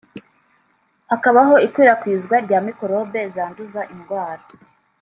hakabaho 1.09 1.55
ikwirakwizwa 1.65 2.35
rya 2.45 2.59
mikorobe 2.65 3.21
zanduza 3.35 3.81
indwara 3.93 4.43